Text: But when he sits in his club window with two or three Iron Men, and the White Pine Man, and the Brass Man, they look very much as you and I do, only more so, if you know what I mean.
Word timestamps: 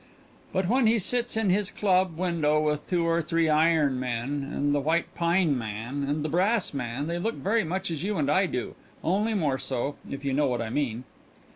But 0.51 0.67
when 0.67 0.87
he 0.87 0.97
sits 0.97 1.37
in 1.37 1.51
his 1.51 1.69
club 1.69 2.17
window 2.17 2.59
with 2.59 2.89
two 2.89 3.05
or 3.07 3.21
three 3.21 3.49
Iron 3.49 3.99
Men, 3.99 4.49
and 4.51 4.73
the 4.73 4.79
White 4.79 5.13
Pine 5.13 5.55
Man, 5.55 6.05
and 6.05 6.25
the 6.25 6.27
Brass 6.27 6.73
Man, 6.73 7.05
they 7.05 7.19
look 7.19 7.35
very 7.35 7.63
much 7.63 7.91
as 7.91 8.01
you 8.01 8.17
and 8.17 8.27
I 8.27 8.47
do, 8.47 8.73
only 9.03 9.35
more 9.35 9.59
so, 9.59 9.97
if 10.09 10.25
you 10.25 10.33
know 10.33 10.47
what 10.47 10.59
I 10.59 10.71
mean. 10.71 11.03